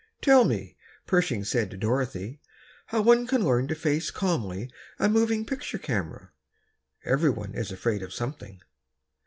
"Tell 0.19 0.45
me," 0.45 0.77
Pershing 1.05 1.43
said 1.43 1.69
to 1.69 1.77
Dorothy, 1.77 2.41
"how 2.87 3.03
one 3.03 3.27
can 3.27 3.45
learn 3.45 3.67
to 3.67 3.75
face 3.75 4.09
calmly 4.09 4.71
a 4.97 5.07
moving 5.07 5.45
picture 5.45 5.77
camera." 5.77 6.31
Everyone 7.05 7.53
is 7.53 7.71
afraid 7.71 8.01
of 8.01 8.11
something. 8.11 8.61